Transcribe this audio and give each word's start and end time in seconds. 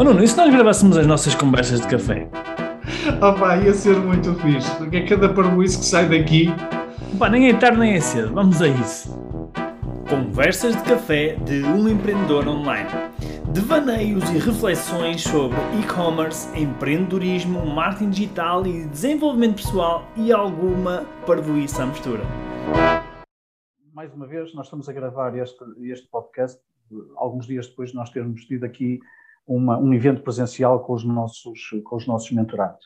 Oh 0.00 0.02
Nuno, 0.02 0.24
e 0.24 0.26
se 0.26 0.34
nós 0.34 0.50
gravássemos 0.50 0.96
as 0.96 1.06
nossas 1.06 1.34
conversas 1.34 1.82
de 1.82 1.86
café? 1.86 2.26
Oh 3.20 3.38
pá, 3.38 3.58
ia 3.58 3.74
ser 3.74 3.94
muito 3.98 4.34
fixe, 4.36 4.74
porque 4.78 4.96
é 4.96 5.06
cada 5.06 5.28
parboice 5.28 5.78
que 5.78 5.84
sai 5.84 6.08
daqui. 6.08 6.46
Pá, 7.18 7.28
nem 7.28 7.50
é 7.50 7.54
tarde 7.54 7.78
nem 7.78 7.92
é 7.92 8.00
cedo, 8.00 8.32
vamos 8.32 8.62
a 8.62 8.68
isso. 8.68 9.14
Conversas 10.08 10.74
de 10.74 10.82
café 10.84 11.34
de 11.44 11.62
um 11.64 11.86
empreendedor 11.86 12.48
online. 12.48 12.88
Devaneios 13.52 14.24
e 14.30 14.38
reflexões 14.38 15.20
sobre 15.20 15.58
e-commerce, 15.78 16.48
empreendedorismo, 16.58 17.66
marketing 17.66 18.08
digital 18.08 18.66
e 18.66 18.86
desenvolvimento 18.86 19.56
pessoal 19.56 20.08
e 20.16 20.32
alguma 20.32 21.04
parvoíça 21.26 21.82
à 21.82 21.86
mistura. 21.86 22.22
Mais 23.92 24.10
uma 24.14 24.26
vez, 24.26 24.54
nós 24.54 24.64
estamos 24.64 24.88
a 24.88 24.94
gravar 24.94 25.36
este, 25.36 25.62
este 25.82 26.08
podcast 26.08 26.58
alguns 27.16 27.46
dias 27.46 27.66
depois 27.66 27.90
de 27.90 27.96
nós 27.96 28.08
termos 28.08 28.46
tido 28.46 28.64
aqui 28.64 28.98
uma, 29.56 29.78
um 29.78 29.92
evento 29.92 30.22
presencial 30.22 30.84
com 30.84 30.92
os 30.92 31.04
nossos, 31.04 31.70
com 31.84 31.96
os 31.96 32.06
nossos 32.06 32.30
mentorados. 32.30 32.84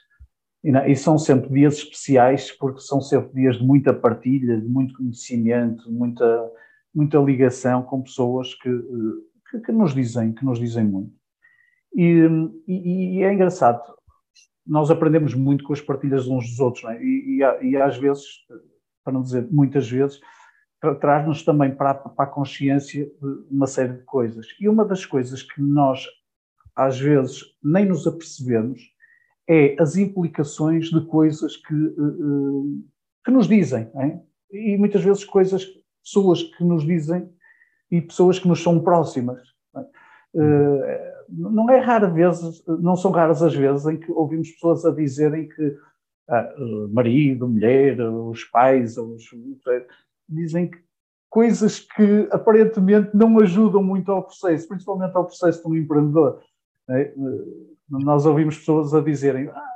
E, 0.63 0.71
e, 0.71 0.97
são 0.97 1.19
sempre 1.19 1.51
dias 1.53 1.75
especiais 1.75 2.51
porque 2.51 2.81
são 2.81 3.01
sempre 3.01 3.35
dias 3.35 3.59
de 3.59 3.65
muita 3.65 3.93
partilha, 3.93 4.61
de 4.61 4.67
muito 4.67 4.95
conhecimento, 4.95 5.91
muita, 5.93 6.51
muita 6.95 7.19
ligação 7.19 7.83
com 7.83 8.03
pessoas 8.03 8.55
que, 8.55 8.71
que, 9.51 9.61
que 9.61 9.73
nos 9.73 9.95
dizem, 9.95 10.33
que 10.33 10.45
nos 10.45 10.59
dizem 10.59 10.85
muito. 10.85 11.13
E, 11.95 12.27
e, 12.67 13.19
e, 13.19 13.23
é 13.23 13.33
engraçado, 13.33 13.83
nós 14.67 14.91
aprendemos 14.91 15.35
muito 15.35 15.65
com 15.65 15.73
as 15.73 15.81
partilhas 15.81 16.27
uns 16.27 16.49
dos 16.49 16.61
outros, 16.61 16.85
é? 16.85 17.03
e, 17.03 17.41
e, 17.63 17.77
às 17.77 17.99
vezes, 17.99 18.25
para 19.05 19.13
não 19.13 19.23
dizer 19.23 19.47
muitas 19.51 19.89
vezes, 19.89 20.19
traz-nos 21.01 21.43
também 21.43 21.75
para, 21.75 21.95
para 21.95 22.25
a 22.25 22.29
consciência 22.29 23.11
uma 23.51 23.67
série 23.67 23.95
de 23.95 24.03
coisas. 24.03 24.47
E 24.61 24.69
uma 24.69 24.85
das 24.85 25.07
coisas 25.07 25.43
que 25.43 25.63
nós, 25.63 26.07
às 26.77 26.99
vezes, 26.99 27.43
nem 27.63 27.87
nos 27.87 28.07
apercebemos 28.07 28.81
é 29.49 29.77
as 29.79 29.97
implicações 29.97 30.89
de 30.89 31.01
coisas 31.07 31.57
que, 31.57 31.75
eh, 31.75 31.89
eh, 31.89 32.83
que 33.25 33.31
nos 33.31 33.47
dizem. 33.47 33.91
É? 33.95 34.19
E 34.51 34.77
muitas 34.77 35.03
vezes 35.05 35.25
coisas, 35.25 35.67
pessoas 36.03 36.43
que 36.43 36.65
nos 36.65 36.85
dizem 36.85 37.29
e 37.91 38.01
pessoas 38.01 38.39
que 38.39 38.49
nos 38.49 38.63
são 38.63 38.83
próximas. 38.83 39.41
É? 40.37 41.15
Não 41.29 41.71
é 41.71 41.79
rara 41.79 42.09
vezes, 42.09 42.63
não 42.67 42.97
são 42.97 43.11
raras 43.11 43.43
as 43.43 43.55
vezes 43.55 43.87
em 43.87 43.99
que 43.99 44.11
ouvimos 44.13 44.51
pessoas 44.53 44.85
a 44.85 44.91
dizerem 44.91 45.49
que 45.49 45.77
ah, 46.29 46.55
marido, 46.91 47.49
mulher, 47.49 48.01
os 48.01 48.45
pais, 48.45 48.97
os, 48.97 49.25
dizem 50.29 50.71
que 50.71 50.79
coisas 51.29 51.81
que 51.81 52.29
aparentemente 52.31 53.11
não 53.15 53.39
ajudam 53.41 53.83
muito 53.83 54.11
ao 54.11 54.23
processo, 54.23 54.69
principalmente 54.69 55.17
ao 55.17 55.27
processo 55.27 55.63
de 55.63 55.69
um 55.69 55.77
empreendedor. 55.77 56.41
É? 56.91 57.13
Nós 57.89 58.27
ouvimos 58.27 58.59
pessoas 58.59 58.93
a 58.93 59.01
dizerem 59.01 59.49
ah, 59.49 59.75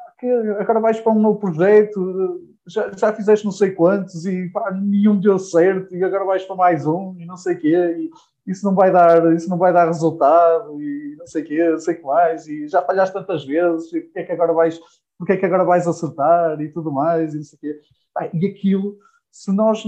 agora 0.59 0.81
vais 0.81 1.01
para 1.01 1.13
um 1.13 1.21
novo 1.21 1.39
projeto, 1.39 2.43
já, 2.67 2.91
já 2.93 3.13
fizeste 3.13 3.45
não 3.45 3.53
sei 3.53 3.71
quantos 3.71 4.27
e 4.27 4.49
pá, 4.51 4.71
nenhum 4.73 5.19
deu 5.19 5.39
certo 5.39 5.95
e 5.95 6.05
agora 6.05 6.25
vais 6.25 6.45
para 6.45 6.57
mais 6.57 6.87
um 6.87 7.15
e 7.19 7.25
não 7.25 7.37
sei 7.37 7.55
o 7.55 7.59
quê 7.59 7.97
e 7.99 8.11
isso 8.51 8.65
não 8.65 8.75
vai 8.75 8.91
dar, 8.91 9.33
isso 9.35 9.49
não 9.49 9.59
vai 9.59 9.73
dar 9.73 9.87
resultado 9.87 10.81
e 10.83 11.17
não 11.19 11.27
sei 11.27 11.43
o 11.43 11.47
quê, 11.47 11.71
não 11.71 11.79
sei 11.79 11.95
o 11.95 11.99
que 11.99 12.05
mais 12.05 12.47
e 12.47 12.69
já 12.69 12.83
falhaste 12.83 13.15
tantas 13.15 13.45
vezes 13.45 13.93
e 13.93 14.01
porque 14.01 14.19
é 14.19 14.25
que 14.25 14.33
agora 14.33 14.53
vais, 14.53 14.79
porque 15.17 15.33
é 15.33 15.37
que 15.37 15.47
agora 15.47 15.65
vais 15.65 15.87
acertar 15.87 16.61
e 16.61 16.69
tudo 16.71 16.91
mais 16.91 17.35
e 17.35 17.39
não 17.39 17.45
sei 17.45 17.57
o 17.57 17.61
quê. 17.61 17.81
Ah, 18.17 18.29
e 18.33 18.47
aquilo, 18.47 18.99
se 19.31 19.53
nós 19.53 19.85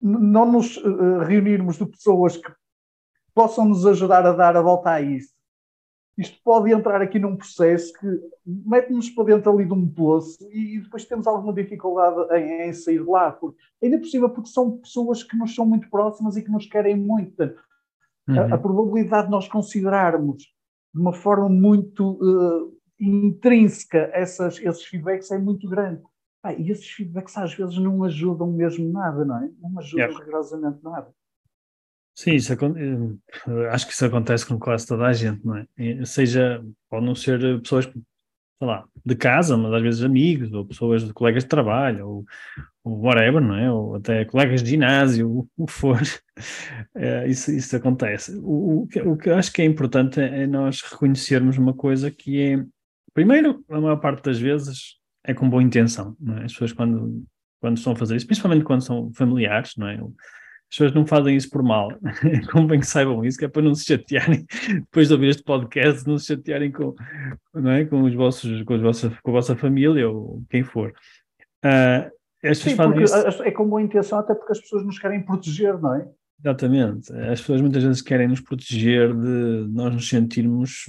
não 0.00 0.52
nos 0.52 0.80
reunirmos 1.26 1.76
de 1.76 1.86
pessoas 1.86 2.36
que 2.36 2.52
possam 3.34 3.64
nos 3.64 3.86
ajudar 3.86 4.26
a 4.26 4.32
dar 4.32 4.56
a 4.56 4.62
volta 4.62 4.90
a 4.90 5.00
isso. 5.00 5.37
Isto 6.18 6.36
pode 6.42 6.72
entrar 6.72 7.00
aqui 7.00 7.16
num 7.16 7.36
processo 7.36 7.92
que 7.92 8.06
mete-nos 8.44 9.08
para 9.10 9.24
dentro 9.24 9.52
ali 9.52 9.64
de 9.64 9.72
um 9.72 9.88
poço 9.88 10.36
e 10.52 10.80
depois 10.80 11.04
temos 11.04 11.28
alguma 11.28 11.52
dificuldade 11.52 12.34
em, 12.34 12.68
em, 12.68 12.72
sair 12.72 12.98
de 12.98 13.08
lá. 13.08 13.30
Porque, 13.30 13.56
ainda 13.80 13.98
por 13.98 14.06
cima, 14.06 14.28
porque 14.28 14.50
são 14.50 14.78
pessoas 14.78 15.22
que 15.22 15.36
nos 15.36 15.54
são 15.54 15.64
muito 15.64 15.88
próximas 15.88 16.36
e 16.36 16.42
que 16.42 16.50
nos 16.50 16.66
querem 16.66 16.96
muito. 16.96 17.54
Uhum. 18.28 18.40
a, 18.40 18.54
a, 18.54 18.58
probabilidade 18.58 19.26
de 19.26 19.30
nós 19.30 19.48
considerarmos 19.48 20.42
de 20.92 21.00
uma 21.00 21.12
forma 21.14 21.48
muito 21.48 22.18
uh, 22.20 22.76
intrínseca 23.00 24.10
essas, 24.12 24.58
esses 24.58 24.84
feedbacks 24.84 25.30
é 25.30 25.38
muito 25.38 25.68
grande. 25.68 26.02
Ah, 26.42 26.52
e 26.52 26.70
esses 26.70 26.88
feedbacks 26.88 27.36
às 27.38 27.54
vezes 27.54 27.78
não 27.78 28.04
ajudam 28.04 28.50
mesmo 28.52 28.92
nada, 28.92 29.24
não 29.24 29.36
é? 29.38 29.50
Não 29.60 29.78
ajudam 29.78 30.06
yeah. 30.06 30.18
rigorosamente 30.18 30.82
nada. 30.82 31.14
Sim, 32.18 32.34
isso, 32.34 32.52
eh, 32.52 33.68
acho 33.70 33.86
que 33.86 33.92
isso 33.92 34.04
acontece 34.04 34.44
com 34.44 34.58
quase 34.58 34.84
toda 34.84 35.06
a 35.06 35.12
gente, 35.12 35.46
não 35.46 35.56
é? 35.56 36.04
Seja, 36.04 36.60
pode 36.90 37.06
não 37.06 37.14
ser 37.14 37.38
pessoas, 37.60 37.84
sei 37.84 38.02
lá, 38.60 38.84
de 39.06 39.14
casa, 39.14 39.56
mas 39.56 39.72
às 39.72 39.82
vezes 39.82 40.02
amigos, 40.02 40.52
ou 40.52 40.66
pessoas 40.66 41.06
de 41.06 41.12
colegas 41.12 41.44
de 41.44 41.48
trabalho, 41.48 42.08
ou, 42.08 42.24
ou 42.82 43.02
whatever, 43.02 43.40
não 43.40 43.54
é? 43.54 43.70
Ou 43.70 43.94
até 43.94 44.24
colegas 44.24 44.64
de 44.64 44.70
ginásio, 44.70 45.48
o 45.56 45.64
que 45.64 45.72
for. 45.72 46.00
É, 46.96 47.28
isso, 47.30 47.52
isso 47.52 47.76
acontece. 47.76 48.36
O, 48.42 48.82
o, 48.82 48.86
que, 48.88 49.00
o 49.00 49.16
que 49.16 49.30
eu 49.30 49.36
acho 49.36 49.52
que 49.52 49.62
é 49.62 49.64
importante 49.64 50.20
é 50.20 50.44
nós 50.44 50.82
reconhecermos 50.82 51.56
uma 51.56 51.72
coisa 51.72 52.10
que 52.10 52.42
é, 52.42 52.64
primeiro, 53.14 53.64
a 53.70 53.80
maior 53.80 53.98
parte 53.98 54.24
das 54.24 54.40
vezes, 54.40 54.96
é 55.22 55.32
com 55.32 55.48
boa 55.48 55.62
intenção, 55.62 56.16
não 56.18 56.38
é? 56.38 56.46
As 56.46 56.52
pessoas 56.52 56.72
quando, 56.72 57.24
quando 57.60 57.76
estão 57.76 57.92
a 57.92 57.96
fazer 57.96 58.16
isso, 58.16 58.26
principalmente 58.26 58.64
quando 58.64 58.82
são 58.82 59.12
familiares, 59.12 59.74
não 59.76 59.86
é? 59.86 60.00
As 60.70 60.76
pessoas 60.76 60.92
não 60.92 61.06
fazem 61.06 61.34
isso 61.34 61.48
por 61.48 61.62
mal, 61.62 61.88
convém 62.52 62.80
que 62.80 62.86
saibam 62.86 63.24
isso, 63.24 63.38
que 63.38 63.46
é 63.46 63.48
para 63.48 63.62
não 63.62 63.74
se 63.74 63.86
chatearem, 63.86 64.44
depois 64.68 65.08
de 65.08 65.14
ouvir 65.14 65.28
este 65.28 65.42
podcast, 65.42 66.06
não 66.06 66.18
se 66.18 66.26
chatearem 66.26 66.70
com, 66.70 66.94
não 67.54 67.70
é? 67.70 67.86
com, 67.86 68.02
os 68.02 68.14
vossos, 68.14 68.62
com, 68.64 68.74
os 68.74 68.82
vossos, 68.82 69.18
com 69.20 69.30
a 69.30 69.34
vossa 69.34 69.56
família 69.56 70.08
ou 70.10 70.42
quem 70.50 70.62
for. 70.62 70.92
Uh, 71.64 72.54
Sim, 72.54 72.76
fazem 72.76 73.02
isso... 73.02 73.42
é 73.42 73.50
com 73.50 73.66
boa 73.66 73.82
intenção, 73.82 74.18
até 74.18 74.34
porque 74.34 74.52
as 74.52 74.60
pessoas 74.60 74.84
nos 74.84 74.98
querem 74.98 75.24
proteger, 75.24 75.78
não 75.78 75.94
é? 75.94 76.06
Exatamente. 76.40 77.12
As 77.12 77.40
pessoas 77.40 77.60
muitas 77.60 77.82
vezes 77.82 78.02
querem 78.02 78.28
nos 78.28 78.40
proteger 78.40 79.12
de 79.12 79.66
nós 79.70 79.92
nos 79.92 80.08
sentirmos 80.08 80.84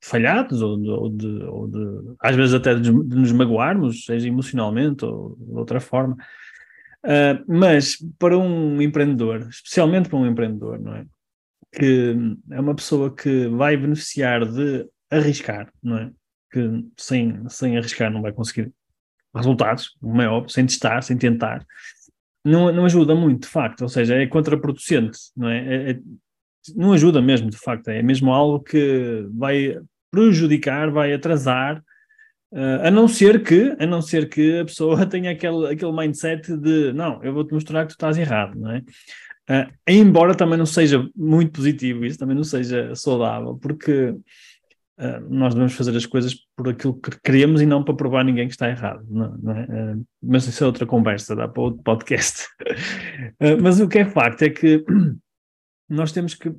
falhados 0.00 0.62
ou 0.62 0.76
de, 0.78 0.88
ou 0.88 1.10
de, 1.10 1.44
ou 1.44 1.66
de 1.66 2.14
às 2.20 2.36
vezes 2.36 2.54
até 2.54 2.74
de, 2.74 2.92
nos 2.92 3.32
magoarmos, 3.32 4.04
seja 4.04 4.28
emocionalmente 4.28 5.04
ou 5.04 5.36
de 5.36 5.58
outra 5.58 5.80
forma. 5.80 6.16
Uh, 7.04 7.44
mas 7.46 7.96
para 8.18 8.38
um 8.38 8.80
empreendedor, 8.80 9.46
especialmente 9.50 10.08
para 10.08 10.18
um 10.18 10.26
empreendedor, 10.26 10.80
não 10.80 10.94
é? 10.94 11.04
Que 11.72 12.16
é 12.50 12.60
uma 12.60 12.74
pessoa 12.74 13.14
que 13.14 13.46
vai 13.48 13.76
beneficiar 13.76 14.46
de 14.46 14.88
arriscar, 15.10 15.70
não 15.82 15.98
é? 15.98 16.10
Que 16.50 16.84
sem, 16.96 17.46
sem 17.48 17.76
arriscar 17.76 18.10
não 18.10 18.22
vai 18.22 18.32
conseguir 18.32 18.72
resultados, 19.34 19.90
como 20.00 20.22
é 20.22 20.28
óbvio, 20.28 20.50
sem 20.50 20.64
testar, 20.64 21.02
sem 21.02 21.18
tentar. 21.18 21.66
Não, 22.44 22.72
não 22.72 22.84
ajuda 22.84 23.14
muito, 23.14 23.42
de 23.42 23.48
facto, 23.48 23.82
ou 23.82 23.88
seja, 23.88 24.16
é 24.16 24.26
contraproducente, 24.26 25.18
não 25.36 25.48
é? 25.48 25.58
é, 25.58 25.90
é 25.90 26.00
não 26.74 26.92
ajuda 26.92 27.20
mesmo, 27.20 27.50
de 27.50 27.58
facto, 27.58 27.88
é 27.88 28.02
mesmo 28.02 28.32
algo 28.32 28.60
que 28.60 29.26
vai 29.32 29.78
prejudicar, 30.10 30.90
vai 30.90 31.12
atrasar, 31.12 31.82
uh, 32.54 32.86
a 32.86 32.90
não 32.90 33.08
ser 33.08 33.42
que, 33.42 33.76
a 33.78 33.86
não 33.86 34.00
ser 34.00 34.28
que 34.28 34.60
a 34.60 34.64
pessoa 34.64 35.04
tenha 35.06 35.32
aquele, 35.32 35.72
aquele 35.72 35.92
mindset 35.92 36.56
de 36.56 36.92
não, 36.92 37.22
eu 37.22 37.34
vou-te 37.34 37.52
mostrar 37.52 37.82
que 37.82 37.88
tu 37.88 37.96
estás 37.96 38.16
errado, 38.16 38.58
não 38.58 38.70
é? 38.70 38.78
Uh, 39.50 39.70
embora 39.86 40.34
também 40.34 40.56
não 40.56 40.64
seja 40.64 41.06
muito 41.14 41.52
positivo 41.52 42.04
isso, 42.06 42.18
também 42.18 42.34
não 42.34 42.44
seja 42.44 42.94
saudável, 42.94 43.58
porque 43.60 44.08
uh, 44.08 45.20
nós 45.28 45.52
devemos 45.52 45.74
fazer 45.74 45.94
as 45.94 46.06
coisas 46.06 46.34
por 46.56 46.70
aquilo 46.70 46.98
que 46.98 47.10
queremos 47.22 47.60
e 47.60 47.66
não 47.66 47.84
para 47.84 47.94
provar 47.94 48.24
ninguém 48.24 48.46
que 48.46 48.54
está 48.54 48.70
errado, 48.70 49.04
não, 49.10 49.36
não 49.36 49.52
é? 49.52 49.96
mas 50.22 50.46
isso 50.46 50.64
é 50.64 50.66
outra 50.66 50.86
conversa, 50.86 51.36
dá 51.36 51.46
para 51.46 51.62
outro 51.62 51.82
podcast. 51.82 52.46
mas 53.60 53.80
o 53.80 53.88
que 53.88 53.98
é 53.98 54.04
facto 54.06 54.42
é 54.42 54.48
que 54.48 54.82
nós 55.90 56.10
temos 56.10 56.34
que 56.34 56.50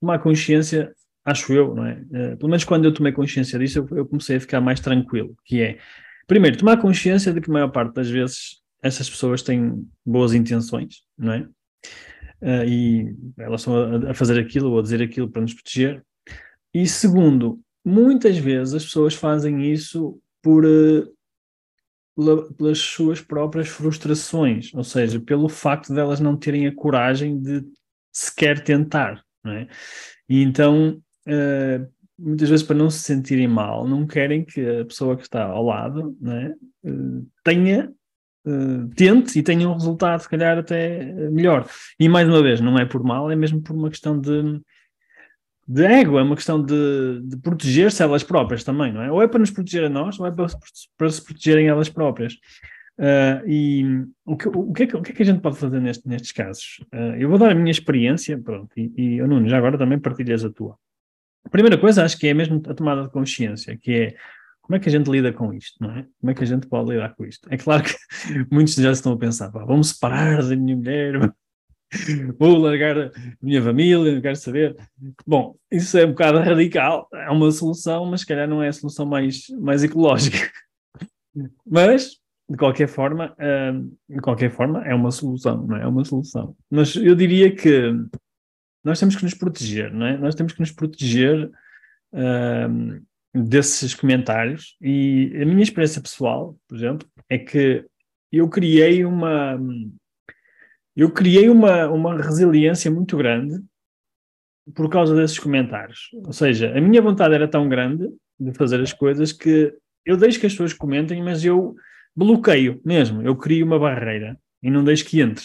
tomar 0.00 0.18
consciência 0.20 0.94
acho 1.24 1.52
eu, 1.52 1.74
não 1.74 1.86
é? 1.86 1.94
Uh, 1.94 2.36
pelo 2.36 2.50
menos 2.50 2.64
quando 2.64 2.84
eu 2.84 2.92
tomei 2.92 3.12
consciência 3.12 3.58
disso, 3.58 3.78
eu, 3.78 3.98
eu, 3.98 4.06
comecei 4.06 4.36
a 4.36 4.40
ficar 4.40 4.60
mais 4.60 4.80
tranquilo, 4.80 5.34
que 5.44 5.62
é, 5.62 5.78
primeiro, 6.26 6.58
tomar 6.58 6.76
consciência 6.76 7.32
de 7.32 7.40
que 7.40 7.50
a 7.50 7.52
maior 7.52 7.68
parte 7.68 7.94
das 7.94 8.10
vezes 8.10 8.62
essas 8.82 9.08
pessoas 9.08 9.42
têm 9.42 9.88
boas 10.04 10.34
intenções, 10.34 11.02
não 11.16 11.32
é? 11.32 11.48
Uh, 12.42 12.64
e 12.68 13.16
elas 13.38 13.62
estão 13.62 13.74
a, 13.74 14.10
a, 14.10 14.14
fazer 14.14 14.38
aquilo 14.38 14.70
ou 14.70 14.78
a 14.78 14.82
dizer 14.82 15.00
aquilo 15.00 15.30
para 15.30 15.40
nos 15.40 15.54
proteger. 15.54 16.04
E 16.74 16.86
segundo, 16.86 17.58
muitas 17.82 18.36
vezes 18.36 18.74
as 18.74 18.84
pessoas 18.84 19.14
fazem 19.14 19.72
isso 19.72 20.20
por 20.42 20.64
uh, 20.66 21.14
pelas 22.56 22.78
suas 22.78 23.20
próprias 23.20 23.68
frustrações, 23.68 24.72
ou 24.74 24.84
seja, 24.84 25.18
pelo 25.18 25.48
facto 25.48 25.92
de 25.92 25.98
elas 25.98 26.20
não 26.20 26.36
terem 26.36 26.66
a 26.66 26.74
coragem 26.74 27.40
de 27.40 27.64
sequer 28.12 28.62
tentar, 28.62 29.24
é? 29.46 29.66
E 30.28 30.42
então 30.42 31.02
uh, 31.26 31.86
muitas 32.18 32.48
vezes 32.48 32.64
para 32.64 32.76
não 32.76 32.90
se 32.90 33.00
sentirem 33.00 33.48
mal, 33.48 33.86
não 33.86 34.06
querem 34.06 34.44
que 34.44 34.60
a 34.80 34.84
pessoa 34.84 35.16
que 35.16 35.22
está 35.22 35.44
ao 35.44 35.64
lado 35.64 36.16
né, 36.20 36.54
uh, 36.84 37.26
tenha, 37.42 37.92
uh, 38.46 38.88
tente 38.94 39.38
e 39.38 39.42
tenha 39.42 39.68
um 39.68 39.74
resultado, 39.74 40.20
se 40.20 40.28
calhar, 40.28 40.58
até 40.58 41.12
melhor. 41.30 41.68
E 41.98 42.08
mais 42.08 42.28
uma 42.28 42.42
vez, 42.42 42.60
não 42.60 42.78
é 42.78 42.84
por 42.84 43.02
mal, 43.02 43.30
é 43.30 43.36
mesmo 43.36 43.60
por 43.60 43.74
uma 43.74 43.90
questão 43.90 44.20
de 44.20 44.60
de 45.66 45.82
ego, 45.82 46.18
é 46.18 46.22
uma 46.22 46.36
questão 46.36 46.62
de, 46.62 47.20
de 47.22 47.36
proteger-se 47.38 48.02
elas 48.02 48.22
próprias 48.22 48.62
também, 48.62 48.92
não 48.92 49.02
é? 49.02 49.10
Ou 49.10 49.22
é 49.22 49.28
para 49.28 49.38
nos 49.40 49.50
proteger 49.50 49.84
a 49.84 49.88
nós, 49.88 50.20
ou 50.20 50.26
é 50.26 50.30
para, 50.30 50.46
para 50.96 51.10
se 51.10 51.24
protegerem 51.24 51.68
elas 51.68 51.88
próprias. 51.88 52.34
Uh, 52.98 53.48
e 53.48 54.04
o 54.24 54.36
que, 54.36 54.48
o, 54.48 54.72
que 54.72 54.82
é 54.84 54.86
que, 54.86 54.96
o 54.96 55.02
que, 55.02 55.10
é 55.10 55.14
que, 55.14 55.22
a 55.22 55.26
gente 55.26 55.40
pode 55.40 55.56
fazer 55.56 55.80
neste, 55.80 56.06
nestes 56.06 56.32
casos? 56.32 56.84
Uh, 56.92 57.16
eu 57.18 57.28
vou 57.28 57.38
dar 57.38 57.50
a 57.50 57.54
minha 57.54 57.70
experiência, 57.70 58.38
pronto, 58.38 58.70
e, 58.76 58.92
e 58.96 59.22
Nuno, 59.22 59.48
já 59.48 59.58
agora 59.58 59.78
também 59.78 59.98
partilhas 59.98 60.44
a 60.44 60.50
tua. 60.50 60.76
A 61.44 61.48
primeira 61.48 61.78
coisa, 61.78 62.04
acho 62.04 62.18
que 62.18 62.26
é 62.26 62.34
mesmo 62.34 62.62
a 62.66 62.74
tomada 62.74 63.02
de 63.02 63.10
consciência, 63.10 63.76
que 63.76 63.92
é 63.92 64.16
como 64.64 64.76
é 64.76 64.80
que 64.80 64.88
a 64.88 64.92
gente 64.92 65.10
lida 65.10 65.30
com 65.30 65.52
isto, 65.52 65.76
não 65.78 65.90
é? 65.90 66.06
Como 66.18 66.30
é 66.30 66.34
que 66.34 66.42
a 66.42 66.46
gente 66.46 66.66
pode 66.66 66.90
lidar 66.90 67.14
com 67.14 67.26
isto? 67.26 67.46
É 67.50 67.56
claro 67.58 67.84
que 67.84 67.94
muitos 68.50 68.74
já 68.74 68.90
estão 68.90 69.12
a 69.12 69.18
pensar, 69.18 69.48
vamos 69.48 69.90
separar 69.90 70.42
da 70.42 70.56
minha 70.56 70.74
mulher, 70.74 71.34
vou 72.38 72.56
largar 72.58 72.98
a 72.98 73.10
minha 73.42 73.62
família, 73.62 74.14
não 74.14 74.22
quero 74.22 74.36
saber. 74.36 74.74
Bom, 75.26 75.54
isso 75.70 75.98
é 75.98 76.06
um 76.06 76.10
bocado 76.10 76.38
radical, 76.38 77.08
é 77.12 77.30
uma 77.30 77.50
solução, 77.50 78.06
mas 78.06 78.20
se 78.20 78.26
calhar 78.26 78.48
não 78.48 78.62
é 78.62 78.68
a 78.68 78.72
solução 78.72 79.04
mais, 79.04 79.48
mais 79.60 79.84
ecológica. 79.84 80.38
Mas, 81.66 82.12
de 82.48 82.56
qualquer 82.56 82.86
forma, 82.86 83.34
hum, 83.40 83.92
de 84.08 84.20
qualquer 84.20 84.52
forma, 84.52 84.84
é 84.86 84.94
uma 84.94 85.10
solução, 85.10 85.66
não 85.66 85.76
é? 85.76 85.82
É 85.82 85.86
uma 85.86 86.04
solução. 86.04 86.54
Mas 86.70 86.94
eu 86.94 87.16
diria 87.16 87.52
que 87.52 87.92
nós 88.84 89.00
temos 89.00 89.16
que 89.16 89.24
nos 89.24 89.34
proteger, 89.34 89.92
não 89.92 90.06
é? 90.06 90.16
Nós 90.18 90.34
temos 90.34 90.52
que 90.52 90.60
nos 90.60 90.70
proteger 90.70 91.50
hum, 92.12 93.02
desses 93.34 93.94
comentários 93.94 94.76
e 94.80 95.32
a 95.40 95.44
minha 95.44 95.62
experiência 95.62 96.02
pessoal, 96.02 96.56
por 96.68 96.76
exemplo, 96.76 97.08
é 97.28 97.38
que 97.38 97.84
eu 98.30 98.48
criei 98.48 99.04
uma 99.04 99.58
eu 100.96 101.10
criei 101.10 101.48
uma, 101.48 101.88
uma 101.88 102.16
resiliência 102.16 102.90
muito 102.90 103.16
grande 103.16 103.60
por 104.74 104.88
causa 104.88 105.14
desses 105.14 105.38
comentários. 105.38 106.10
Ou 106.24 106.32
seja, 106.32 106.76
a 106.76 106.80
minha 106.80 107.02
vontade 107.02 107.34
era 107.34 107.48
tão 107.48 107.68
grande 107.68 108.08
de 108.38 108.52
fazer 108.52 108.80
as 108.80 108.92
coisas 108.92 109.32
que 109.32 109.74
eu 110.04 110.16
deixo 110.16 110.38
que 110.38 110.46
as 110.46 110.52
pessoas 110.52 110.72
comentem, 110.72 111.22
mas 111.22 111.44
eu 111.44 111.74
bloqueio 112.14 112.80
mesmo. 112.84 113.22
Eu 113.22 113.34
crio 113.36 113.66
uma 113.66 113.78
barreira 113.78 114.38
e 114.62 114.70
não 114.70 114.84
deixo 114.84 115.04
que 115.04 115.20
entre. 115.20 115.44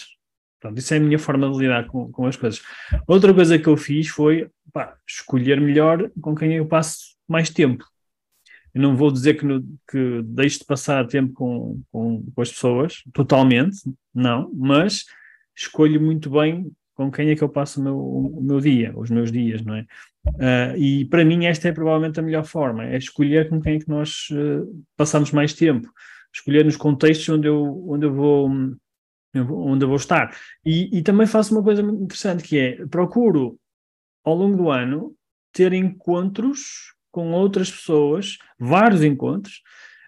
Pronto, 0.60 0.78
isso 0.78 0.92
é 0.92 0.98
a 0.98 1.00
minha 1.00 1.18
forma 1.18 1.50
de 1.50 1.58
lidar 1.58 1.86
com, 1.86 2.12
com 2.12 2.26
as 2.26 2.36
coisas. 2.36 2.62
Outra 3.06 3.32
coisa 3.32 3.58
que 3.58 3.66
eu 3.66 3.76
fiz 3.76 4.08
foi 4.08 4.48
pá, 4.72 4.94
escolher 5.08 5.60
melhor 5.60 6.10
com 6.20 6.34
quem 6.34 6.56
eu 6.56 6.66
passo 6.66 7.16
mais 7.26 7.48
tempo. 7.48 7.84
Eu 8.74 8.82
não 8.82 8.94
vou 8.94 9.10
dizer 9.10 9.34
que, 9.34 9.44
no, 9.44 9.62
que 9.90 10.22
deixo 10.22 10.60
de 10.60 10.64
passar 10.64 11.06
tempo 11.06 11.32
com, 11.32 11.82
com, 11.90 12.24
com 12.34 12.42
as 12.42 12.50
pessoas, 12.50 13.02
totalmente, 13.12 13.78
não, 14.14 14.50
mas 14.54 15.06
escolho 15.56 16.00
muito 16.00 16.30
bem 16.30 16.70
com 16.94 17.10
quem 17.10 17.30
é 17.30 17.34
que 17.34 17.42
eu 17.42 17.48
passo 17.48 17.80
o 17.80 17.82
meu, 17.82 17.98
o 17.98 18.42
meu 18.42 18.60
dia, 18.60 18.92
os 18.94 19.10
meus 19.10 19.32
dias, 19.32 19.62
não 19.62 19.74
é? 19.74 19.86
Uh, 20.26 20.76
e 20.76 21.04
para 21.06 21.24
mim 21.24 21.46
esta 21.46 21.68
é 21.68 21.72
provavelmente 21.72 22.20
a 22.20 22.22
melhor 22.22 22.44
forma, 22.44 22.84
é 22.84 22.98
escolher 22.98 23.48
com 23.48 23.60
quem 23.60 23.76
é 23.76 23.78
que 23.78 23.88
nós 23.88 24.28
uh, 24.30 24.84
passamos 24.96 25.32
mais 25.32 25.54
tempo, 25.54 25.90
escolher 26.32 26.64
nos 26.64 26.76
contextos 26.76 27.28
onde 27.30 27.48
eu, 27.48 27.88
onde 27.88 28.04
eu 28.04 28.12
vou 28.12 28.50
onde 29.34 29.84
eu 29.84 29.88
vou 29.88 29.96
estar. 29.96 30.36
E, 30.64 30.98
e 30.98 31.02
também 31.02 31.26
faço 31.26 31.54
uma 31.54 31.62
coisa 31.62 31.82
muito 31.82 32.02
interessante 32.02 32.42
que 32.42 32.58
é, 32.58 32.86
procuro 32.86 33.58
ao 34.24 34.34
longo 34.34 34.56
do 34.56 34.70
ano 34.70 35.14
ter 35.52 35.72
encontros 35.72 36.94
com 37.10 37.32
outras 37.32 37.70
pessoas, 37.70 38.38
vários 38.58 39.02
encontros, 39.02 39.62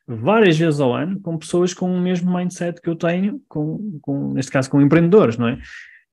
várias 0.06 0.58
vezes 0.58 0.80
ao 0.80 0.94
ano 0.94 1.20
com 1.20 1.38
pessoas 1.38 1.72
com 1.74 1.92
o 1.92 2.00
mesmo 2.00 2.32
mindset 2.32 2.80
que 2.80 2.88
eu 2.88 2.96
tenho, 2.96 3.40
com, 3.48 3.98
com 4.00 4.32
neste 4.32 4.52
caso 4.52 4.70
com 4.70 4.80
empreendedores, 4.80 5.36
não 5.36 5.48
é? 5.48 5.58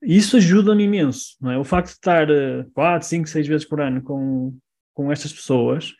Isso 0.02 0.36
ajuda-me 0.36 0.84
imenso, 0.84 1.36
não 1.40 1.50
é? 1.50 1.58
O 1.58 1.64
facto 1.64 1.88
de 1.88 1.94
estar 1.94 2.28
uh, 2.30 2.70
quatro, 2.72 3.06
cinco, 3.06 3.28
seis 3.28 3.46
vezes 3.46 3.66
por 3.66 3.80
ano 3.80 4.00
com, 4.02 4.56
com 4.94 5.12
estas 5.12 5.32
pessoas, 5.32 5.90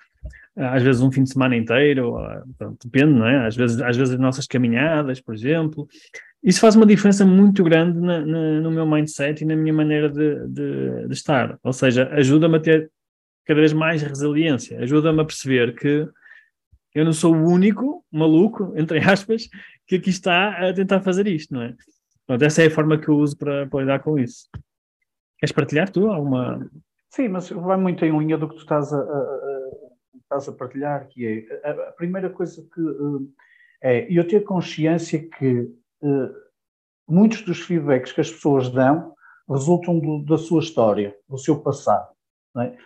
uh, 0.57 0.65
às 0.73 0.83
vezes 0.83 1.03
um 1.03 1.13
fim 1.13 1.23
de 1.23 1.31
semana 1.31 1.55
inteiro, 1.55 2.17
uh, 2.17 2.43
pronto, 2.57 2.79
depende, 2.89 3.13
não 3.13 3.27
é? 3.27 3.47
Às 3.47 3.55
vezes, 3.55 3.81
às 3.81 3.97
vezes 3.97 4.15
as 4.15 4.21
nossas 4.21 4.47
caminhadas, 4.47 5.21
por 5.21 5.35
exemplo, 5.35 5.87
isso 6.43 6.61
faz 6.61 6.75
uma 6.75 6.87
diferença 6.87 7.25
muito 7.25 7.63
grande 7.63 7.99
na, 8.01 8.21
na, 8.21 8.61
no 8.61 8.71
meu 8.71 8.87
mindset 8.87 9.43
e 9.43 9.47
na 9.47 9.55
minha 9.55 9.75
maneira 9.75 10.09
de, 10.09 10.47
de, 10.49 11.07
de 11.09 11.13
estar. 11.13 11.59
Ou 11.63 11.73
seja, 11.73 12.09
ajuda-me 12.13 12.57
a 12.57 12.61
ter 12.61 12.91
cada 13.45 13.61
vez 13.61 13.73
mais 13.73 14.03
resiliência, 14.03 14.79
ajuda-me 14.81 15.21
a 15.21 15.25
perceber 15.25 15.75
que 15.75 16.09
eu 16.95 17.05
não 17.05 17.13
sou 17.13 17.35
o 17.35 17.49
único 17.49 18.05
maluco, 18.11 18.73
entre 18.79 18.99
aspas, 18.99 19.49
que 19.87 19.97
aqui 19.97 20.11
está 20.11 20.69
a 20.69 20.73
tentar 20.73 21.01
fazer 21.01 21.27
isto, 21.27 21.53
não 21.53 21.63
é? 21.63 21.75
Pronto, 22.27 22.43
essa 22.43 22.63
é 22.63 22.67
a 22.67 22.71
forma 22.71 22.99
que 22.99 23.09
eu 23.09 23.17
uso 23.17 23.37
para, 23.37 23.67
para 23.67 23.81
lidar 23.81 24.01
com 24.01 24.19
isso. 24.19 24.49
Queres 25.39 25.53
partilhar 25.53 25.91
tu 25.91 26.07
alguma? 26.07 26.71
Sim, 27.11 27.29
mas 27.29 27.51
vai 27.51 27.77
muito 27.77 28.05
em 28.05 28.17
linha 28.17 28.39
do 28.39 28.49
que 28.49 28.55
tu 28.55 28.61
estás 28.61 28.93
a, 28.93 28.99
a, 28.99 29.01
a 29.01 29.71
estás 30.23 30.49
a 30.49 30.53
partilhar, 30.53 31.09
que 31.09 31.27
é 31.27 31.69
a, 31.69 31.89
a 31.89 31.93
primeira 31.93 32.31
coisa 32.31 32.65
que 32.73 32.81
uh, 32.81 33.33
é 33.83 34.07
eu 34.09 34.27
ter 34.27 34.45
consciência 34.45 35.19
que 35.19 35.69
muitos 37.09 37.43
dos 37.43 37.61
feedbacks 37.61 38.13
que 38.13 38.21
as 38.21 38.31
pessoas 38.31 38.69
dão 38.69 39.15
resultam 39.49 39.99
do, 39.99 40.25
da 40.25 40.39
sua 40.39 40.61
história, 40.61 41.15
do 41.29 41.37
seu 41.37 41.61
passado. 41.61 42.09
É? 42.59 42.77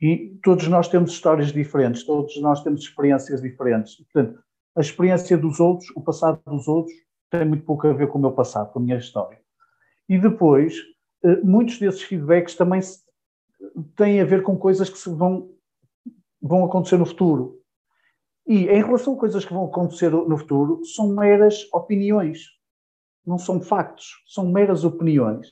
E 0.00 0.38
todos 0.42 0.66
nós 0.68 0.88
temos 0.88 1.12
histórias 1.12 1.52
diferentes, 1.52 2.04
todos 2.04 2.40
nós 2.40 2.62
temos 2.62 2.82
experiências 2.82 3.40
diferentes. 3.40 3.96
Portanto, 3.96 4.40
a 4.76 4.80
experiência 4.80 5.36
dos 5.36 5.58
outros, 5.58 5.90
o 5.96 6.00
passado 6.00 6.40
dos 6.46 6.68
outros, 6.68 6.94
tem 7.30 7.44
muito 7.44 7.64
pouco 7.64 7.86
a 7.86 7.92
ver 7.92 8.08
com 8.08 8.18
o 8.18 8.20
meu 8.20 8.32
passado, 8.32 8.72
com 8.72 8.78
a 8.78 8.82
minha 8.82 8.96
história. 8.96 9.38
E 10.08 10.18
depois, 10.18 10.74
eh, 11.24 11.40
muitos 11.42 11.78
desses 11.78 12.02
feedbacks 12.02 12.54
também 12.54 12.80
têm 13.96 14.20
a 14.20 14.24
ver 14.24 14.42
com 14.42 14.56
coisas 14.56 14.88
que 14.88 15.10
vão, 15.10 15.50
vão 16.40 16.64
acontecer 16.64 16.96
no 16.96 17.04
futuro. 17.04 17.60
E 18.46 18.66
em 18.66 18.82
relação 18.82 19.14
a 19.14 19.18
coisas 19.18 19.44
que 19.44 19.52
vão 19.52 19.66
acontecer 19.66 20.10
no 20.10 20.38
futuro, 20.38 20.82
são 20.84 21.08
meras 21.08 21.68
opiniões, 21.72 22.46
não 23.28 23.38
são 23.38 23.60
factos, 23.60 24.22
são 24.26 24.50
meras 24.50 24.84
opiniões. 24.84 25.50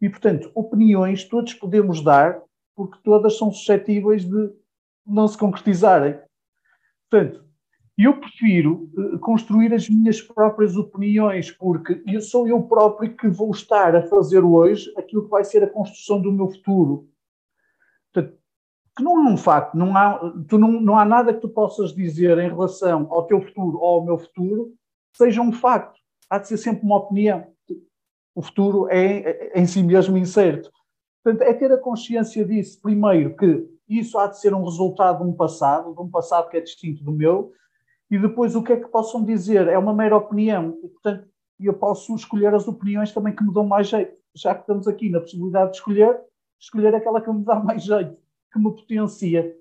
E, 0.00 0.10
portanto, 0.10 0.50
opiniões 0.54 1.24
todos 1.24 1.54
podemos 1.54 2.02
dar 2.02 2.42
porque 2.74 2.98
todas 3.04 3.38
são 3.38 3.52
suscetíveis 3.52 4.24
de 4.24 4.50
não 5.06 5.28
se 5.28 5.38
concretizarem. 5.38 6.18
Portanto, 7.08 7.44
eu 7.96 8.18
prefiro 8.18 8.90
uh, 8.96 9.18
construir 9.20 9.72
as 9.72 9.88
minhas 9.88 10.20
próprias 10.20 10.76
opiniões, 10.76 11.52
porque 11.52 12.02
eu 12.06 12.20
sou 12.20 12.48
eu 12.48 12.60
próprio 12.62 13.16
que 13.16 13.28
vou 13.28 13.52
estar 13.52 13.94
a 13.94 14.02
fazer 14.08 14.40
hoje 14.40 14.92
aquilo 14.98 15.24
que 15.24 15.30
vai 15.30 15.44
ser 15.44 15.62
a 15.62 15.70
construção 15.70 16.20
do 16.20 16.32
meu 16.32 16.48
futuro. 16.48 17.08
Portanto, 18.12 18.36
que 18.96 19.02
não 19.04 19.28
é 19.28 19.30
um 19.30 19.36
facto, 19.36 19.76
não 19.76 19.96
há, 19.96 20.18
tu 20.48 20.58
não, 20.58 20.80
não 20.80 20.98
há 20.98 21.04
nada 21.04 21.32
que 21.32 21.40
tu 21.40 21.48
possas 21.48 21.94
dizer 21.94 22.38
em 22.38 22.48
relação 22.48 23.06
ao 23.12 23.26
teu 23.26 23.40
futuro 23.40 23.78
ou 23.78 23.98
ao 23.98 24.04
meu 24.04 24.18
futuro 24.18 24.74
seja 25.12 25.40
um 25.40 25.52
facto. 25.52 26.03
Há 26.34 26.38
de 26.38 26.48
ser 26.48 26.56
sempre 26.56 26.84
uma 26.84 26.96
opinião. 26.96 27.46
O 28.34 28.42
futuro 28.42 28.88
é, 28.90 29.52
é 29.54 29.60
em 29.60 29.66
si 29.66 29.80
mesmo 29.84 30.16
incerto. 30.16 30.68
Portanto, 31.22 31.48
é 31.48 31.54
ter 31.54 31.70
a 31.70 31.78
consciência 31.78 32.44
disso, 32.44 32.80
primeiro, 32.82 33.36
que 33.36 33.64
isso 33.88 34.18
há 34.18 34.26
de 34.26 34.40
ser 34.40 34.52
um 34.52 34.64
resultado 34.64 35.22
de 35.22 35.30
um 35.30 35.32
passado, 35.32 35.94
de 35.94 36.02
um 36.02 36.10
passado 36.10 36.48
que 36.50 36.56
é 36.56 36.60
distinto 36.60 37.04
do 37.04 37.12
meu, 37.12 37.52
e 38.10 38.18
depois 38.18 38.56
o 38.56 38.64
que 38.64 38.72
é 38.72 38.76
que 38.80 38.88
possam 38.88 39.24
dizer? 39.24 39.68
É 39.68 39.78
uma 39.78 39.94
mera 39.94 40.16
opinião, 40.16 40.76
e, 40.82 40.88
portanto, 40.88 41.28
eu 41.60 41.72
posso 41.72 42.12
escolher 42.16 42.52
as 42.52 42.66
opiniões 42.66 43.12
também 43.12 43.32
que 43.32 43.44
me 43.44 43.54
dão 43.54 43.64
mais 43.64 43.86
jeito. 43.86 44.16
Já 44.34 44.56
que 44.56 44.62
estamos 44.62 44.88
aqui 44.88 45.10
na 45.10 45.20
possibilidade 45.20 45.70
de 45.70 45.76
escolher, 45.76 46.20
escolher 46.60 46.96
aquela 46.96 47.20
que 47.20 47.30
me 47.30 47.44
dá 47.44 47.54
mais 47.62 47.84
jeito, 47.84 48.16
que 48.52 48.58
me 48.58 48.74
potencia. 48.74 49.56